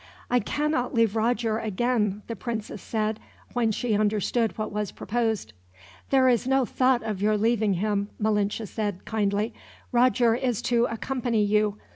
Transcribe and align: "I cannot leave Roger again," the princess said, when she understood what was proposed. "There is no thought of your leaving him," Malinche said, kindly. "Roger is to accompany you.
"I 0.31 0.39
cannot 0.39 0.95
leave 0.95 1.15
Roger 1.15 1.59
again," 1.59 2.23
the 2.25 2.35
princess 2.35 2.81
said, 2.81 3.19
when 3.53 3.71
she 3.71 3.93
understood 3.93 4.57
what 4.57 4.71
was 4.71 4.91
proposed. 4.91 5.53
"There 6.09 6.27
is 6.27 6.47
no 6.47 6.65
thought 6.65 7.03
of 7.03 7.21
your 7.21 7.37
leaving 7.37 7.75
him," 7.75 8.09
Malinche 8.17 8.65
said, 8.67 9.05
kindly. 9.05 9.53
"Roger 9.91 10.33
is 10.33 10.63
to 10.63 10.85
accompany 10.85 11.43
you. 11.43 11.77